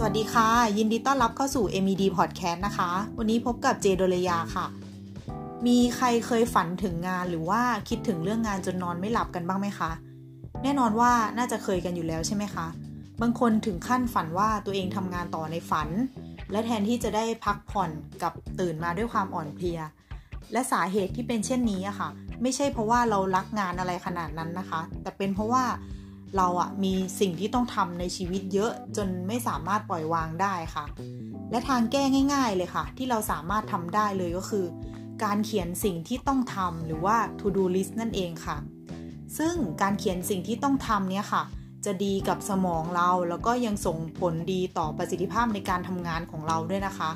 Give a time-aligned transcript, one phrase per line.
[0.00, 4.66] สวัสดีค่ะ ยินดีต้อนรับเข้าสู่ MED Podcast นะคะ วันนี้พบกับเจโดลยาค่ะ
[5.66, 9.90] มีใครเคยฝันถึงงานหรือว่าคิดถึงเรื่องงานจนนอนไม่หลับกันบ้างไหมคะ
[10.62, 12.66] แน่นอนว่าน่าจะเคยกันอยู่แล้วใช่ไหมคะ
[13.22, 15.88] บางคนถึงขั้นฝันว่าตัวเองทำงานต่อในฝัน
[16.52, 17.90] และแทนที่จะได้พักผ่อน
[18.22, 19.80] กับตื่นมาด้วยความอ่อนเพลีย
[20.52, 22.08] และสาเหตุที่เป็นเช่นนี้อะค่ะ
[22.42, 25.64] ไม่ใช่เพราะว่าเรารักงานอะไรขนาดนั้นนะคะ แต่เป็นเพราะว่า
[26.36, 30.84] เราอะมีสิ่งที่ต้องทำในชีวิตเยอะจนไม่สามารถปล่อยวางได้ค่ะ
[31.50, 32.02] และทางแก้
[32.34, 34.66] ง่าย ๆ เลยค่ะ ที่เราสามารถทำได้เลยก็คือ
[35.24, 38.56] การเขียนสิ่งที่ต้องทำหรือว่า to do list นั่นเองค่ะ
[39.38, 41.42] ซึ่งการเขียนสิ่งที่ต้องทำเนี่ยค่ะ
[41.84, 47.10] จะดีกับสมองเราแล้วก็ยังส่งผลดีต่อประสิทธิภาพในการทำงานของเราด้วยนะคะ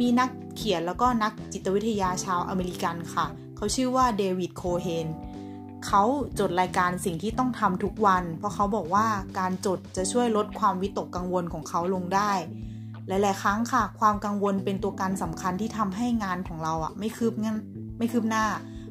[0.00, 5.08] มีนักเขียนแล้วก็นักจิตวิทยาชาวอเมริกันค่ะ เขาชื่อว่าเดวิดโคเฮน
[5.86, 6.02] เขา
[6.38, 9.06] จดรายการสิ่งที่ต้องทำทุกวัน เพราะเขาบอกว่า
[9.38, 12.32] การจดจะช่วยลดความวิตกกังวลของเขาลงได้
[13.08, 17.58] หลาย ๆ ครั้งค่ะ ความกังวลเป็นตัวการสำคัญที่ทำให้งานของเราอะไม่คืบงั้น
[17.98, 18.44] ไม่คืบหน้า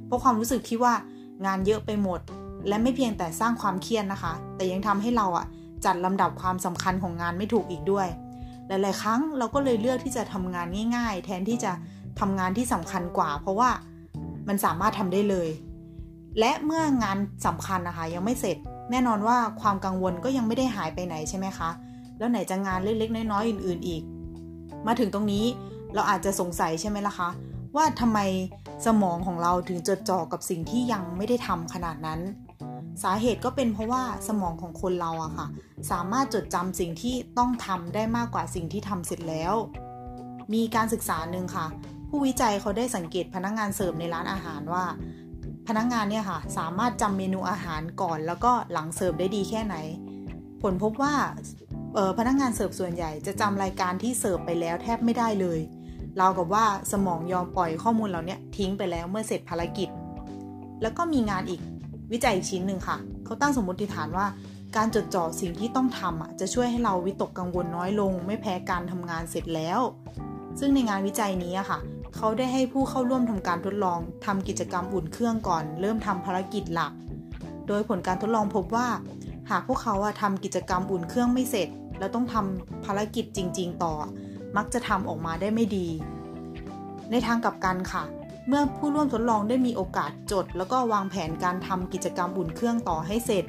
[0.05, 0.93] เพราะความรู้สึกที่ว่า
[1.45, 2.19] งานเยอะไปหมด
[2.67, 5.45] และไม่เพียงแต่สร้างความเครียดนะคะ แต่ยังทำให้เราอะ
[5.85, 8.07] จัดลำดับความสำคัญของงานไม่ถูกอีกด้วย
[8.67, 11.71] หลาย ๆ ครั้งเราก็เลยเลือกที่จะทำงานง่าย ๆ แทนที่จะ
[12.19, 13.69] ทำงานที่สำคัญกว่า เพราะว่า
[14.47, 15.47] มันสามารถทำได้เลย
[16.39, 18.57] และเมื่องานสำคัญนะคะ ยังไม่เสร็จ
[18.91, 21.69] แน่นอนว่าความกังวลก็ยังไม่ได้หายไปไหนใช่ไหมคะ
[22.19, 24.03] แล้วไหนจะงานเล็กๆน้อยๆอื่น ๆอีก
[24.87, 25.45] มาถึงตรงนี้
[25.93, 27.29] เราอาจจะสงสัยใช่ไหมล่ะคะ
[27.75, 28.19] ว่าทำไม
[28.85, 32.19] สมองของเราถึงจดจ่อกับสิ่งที่ยังไม่ได้ทำขนาดนั้น
[33.03, 35.47] สาเหตุก็เป็นเพราะว่าสมองของคนเราอะค่ะ
[35.91, 39.53] สามารถจดจำสิ่งที่ต้องทำได้มากกว่าสิ่งที่ทำเสร็จแล้ว
[40.53, 41.67] มีการศึกษาหนึ่งค่ะ
[42.09, 44.83] ผู้วิจัยเขาได้สังเกตพนักงานเสิร์ฟในร้านอาหารว่า
[45.71, 49.75] พนักงานเนี่ยค่ะ สามารถจำเมนูอาหารก่อน แล้วก็หลังเสิร์ฟได้ดีแค่ไหน
[50.61, 51.13] ผลพบว่า
[52.17, 55.59] พนักงานเสิร์ฟส่วนใหญ่จะจำรายการที่เสิร์ฟไปแล้วแทบไม่ได้เลย
[56.17, 59.89] ราวกับว่าสมองยอมปล่อยข้อมูลเหล่านี้ทิ้งไปแล้วเมื่อเสร็จภารกิจ
[60.81, 61.61] แล้วก็มีงานอีก
[62.11, 64.25] วิจัยชิ้นหนึ่งค่ะ เขาตั้งสมมติฐานว่า
[64.75, 69.79] การจดจ่อสิ่งที่ต้องทำอะจะช่วยให้เราวิตกกังวลน้อยลง ไม่แพ้การทำงานเสร็จแล้ว
[70.59, 71.79] ซึ่งในงานวิจัยนี้ค่ะ
[72.15, 76.91] เขาได้ให้ผู้เข้าร่วมทำการทดลองทำกิจกรรมอุ่นเครื่องก่อน เริ่มทำภารกิจหลัก
[77.67, 78.87] โดยผลการทดลองพบว่า
[79.49, 81.69] หากพวกเขาทำกิจกรรมอุ่นเครื่องไม่เสร็จ
[81.99, 83.93] แล้วต้องทำภารกิจจริง ๆ ต่อ
[84.57, 85.87] มักจะทำออกมาได้ไม่ดี
[87.11, 88.03] ในทางกลับกันค่ะ
[88.47, 93.43] เมื่อผู้ร่วมทดลองได้มีโอกาสจด แล้วก็วางแผนการทำกิจกรรมอุ่นเครื่องต่อให้เสร็จ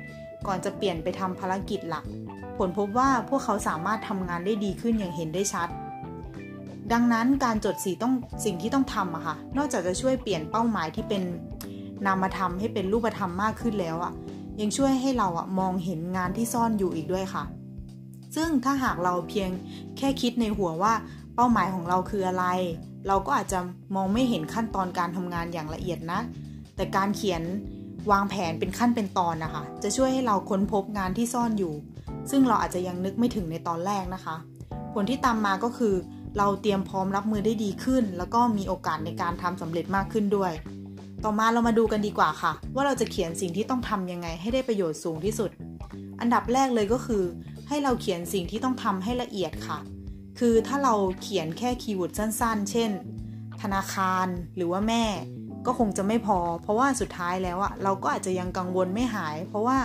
[0.47, 2.05] ก่อนจะเปลี่ยนไปทำภารกิจหลัก
[2.59, 5.69] ผลพบว่าพวกเขาสามารถทำงานได้ดีขึ้นอย่างเห็นได้ชัด
[6.93, 11.23] ดังนั้นการจดสีต้องสิ่งที่ต้องทำอะค่ะ นอกจากจะช่วยเปลี่ยนเป้าหมายที่เป็น
[12.07, 14.13] นามธรรมให้เป็นรูปธรรมมากขึ้นแล้วอะ
[14.61, 17.45] ยังช่วยให้เราอะมองเห็นงานที่ซ่อนอยู่อีกด้วยค่ะ
[18.35, 19.51] ซึ่งถ้าหากเราเพียง
[19.97, 20.93] แค่คิดในหัวว่า
[21.35, 22.45] เป้าหมายของเราคืออะไร
[23.07, 23.59] เราก็อาจจะ
[23.95, 26.21] มองไม่เห็นขั้นตอนการทำงานอย่างละเอียดนะ
[26.77, 27.43] แต่การเขียน
[28.11, 31.75] วางแผนเป็นขั้นเป็นตอนนะคะ จะช่วยให้เราค้นพบงานที่ซ่อนอยู่
[32.31, 34.37] ซึ่งเราอาจจะยังนึกไม่ถึงในตอนแรกนะคะ
[34.95, 35.95] ผลที่ตามมาก็คือ
[36.39, 40.53] เราเตรียมพร้อมรับมือได้ดีขึ้น แล้วก็มีโอกาสในการทำสำเร็จมากขึ้นด้วย
[41.25, 45.51] ต่อมาเรามาดูกันดีกว่าค่ะ ว่าเราจะเขียนสิ่งที่ต้องทำยังไงให้ได้ประโยชน์สูงที่สุด
[46.21, 47.25] อันดับแรกเลยก็คือ
[47.69, 49.79] ให้เราเขียนสิ่งที่ต้องทำให้ละเอียดค่ะ
[50.39, 52.91] คือถ้าเราเขียนแค่คีย์เวิร์ดสั้น ๆ เช่น
[53.63, 54.27] ธนาคาร
[54.57, 55.05] หรือว่าแม่
[55.67, 59.79] ก็คงจะไม่พอ เพราะว่าสุดท้ายแล้วอะเราก็อาจจะยังกังวลไม่หาย เพราะว่า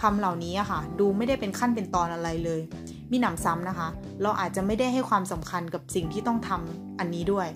[0.00, 2.60] คำเหล่านี้อะค่ะ ดูไม่ได้เป็นขั้นเป็นตอนอะไรเลย
[3.10, 3.88] มีหนำซ้ำนะคะ
[4.22, 7.48] เราอาจจะไม่ได้ให้ความสำคัญกับสิ่งที่ต้องทำอันนี้ด้วย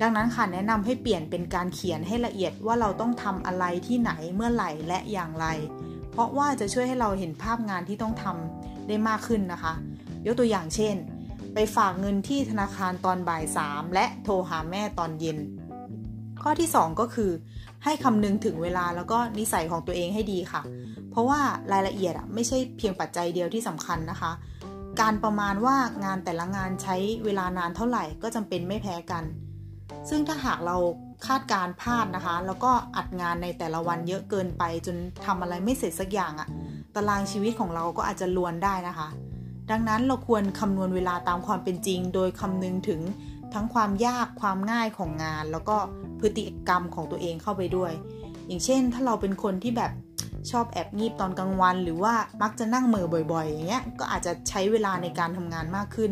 [0.00, 5.46] ดังนั้นค่ะแนะนำให้เปลี่ยนเป็นการเขียนให้ละเอียดว่าเราต้องทำอะไรที่ไหนเมื่อไหร่และอย่างไร
[6.12, 9.72] เพราะว่าจะช่วยให้เราเห็นภาพงานที่ต้องทำได้มากขึ้นนะคะ
[10.26, 10.96] ยกตัวอย่างเช่น
[11.54, 15.38] ไปฝากเงินที่ธนาคารตอนบ่ายสามและโทรหาแม่ตอนเย็น
[16.42, 17.30] ข้อที่ 2 ก็คือ
[17.84, 20.62] ให้คำนึงถึงเวลาแล้วก็นิสัยของตัวเองให้ดีค่ะ
[21.10, 21.40] เพราะว่า
[21.72, 24.32] รายละเอียดอะไม่ใช่เพียงปัจจัยเดียวที่สำคัญนะคะ
[25.00, 29.24] การประมาณว่างานแต่ละงานใช้เวลานานเท่าไหร่ก็จำเป็นไม่แพ้กัน
[30.08, 30.76] ซึ่งถ้าหากเรา
[31.26, 34.96] คาดการพลาดนะคะ แล้วก็อัดงานในแต่ละวันเยอะเกินไป จน
[35.26, 36.48] ทำอะไรไม่เสร็จสักอย่างอะ
[36.94, 39.08] ตารางชีวิตของเราก็อาจจะลวนได้นะคะ
[39.70, 43.00] ดังนั้นเราควรคำนวณเวลาตามความเป็นจริง โดยคำนึงถึง
[43.54, 45.76] ทั้งความยากความง่ายของงาน แล้วก็
[46.20, 47.92] พฤติกรรมของตัวเองเข้าไปด้วย
[48.46, 49.92] อย่างเช่น ถ้าเราเป็นคนที่แบบ
[50.50, 56.10] ชอบแอบงีบตอนกลางวัน หรือว่ามักจะนั่งเมือบ่อยๆ อย่างเงี้ยก็อาจจะใช้เวลาในการทำงานมากขึ้น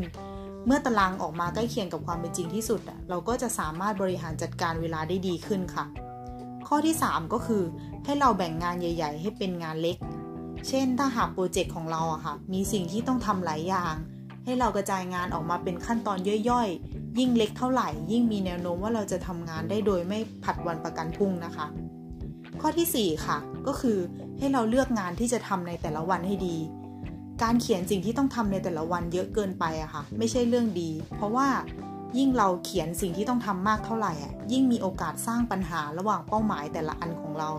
[0.66, 5.84] เมื่อตารางออกมาใกล้เคียงกับความเป็นจริงที่สุดอะเราก็จะสามารถบริหารจัดการเวลาได้ดีขึ้นค่ะ
[6.66, 7.62] ข้อที่ 3 ก็คือ
[8.04, 9.96] ให้เราแบ่งงานใหญ่ ๆ ให้เป็นงานเล็ก
[10.68, 13.94] เช่น ถ้าหากโปรเจกต์ของเราอะค่ะ มีสิ่งที่ต้องทำหลายอย่าง
[14.44, 16.18] ให้เรากระจายงานออกมาเป็นขั้นตอน
[16.50, 16.68] ย่อย
[17.18, 21.66] ยิ่งเล็กเท่าไหร่ ยิ่งมีแนวโน้มว่าเราจะทำงานได้โดยไม่ผัดวันประกันพรุ่งนะคะ
[22.60, 23.98] ข้อที่ 4 ค่ะ ก็คือ
[24.38, 26.56] ให้เราเลือกงานที่จะทำในแต่ละวันให้ดี
[27.42, 31.48] การเขียนสิ่งที่ต้องทำในแต่ละวันเยอะเกินไปอะค่ะ ไม่ใช่เรื่องดี เพราะว่า
[32.18, 37.50] ยิ่งเราเขียนสิ่งที่ต้องทำมากเท่าไหร่อะยิ่งมีโอกาสสร้างปัญหาระหว่างเป้าหมายแต่ละอันของเรา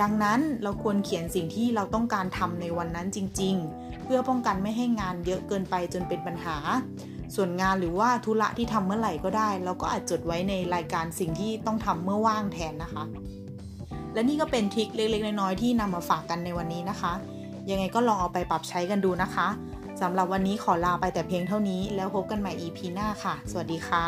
[0.00, 6.56] ดังนั้นเราควรเขียนสิ่งที่เราต้องการทำในวันนั้นจริง ๆ เพื่อป้องกันไม่ให้งานเยอะเกินไปจนเป็นปัญหา
[7.36, 13.04] ส่วนงานหรือว่าธุระที่ทำเมื่อไหร่ก็ได้ เราก็อาจจดไว้ในรายการสิ่งที่ต้องทำเมื่อว่างแทนนะคะ
[14.14, 17.12] และนี่ก็เป็นทริคเล็กๆน้อยๆที่นำมาฝากกันในวันนี้นะคะ
[17.70, 19.48] ยังไงก็ลองเอาไปปรับใช้กันดูนะคะ
[20.00, 24.06] สำหรับวันนี้ขอลาไปแต่เพียงเท่านี้ แล้วพบกันใหม่ EP หน้าค่ะ สวัสดีค่ะ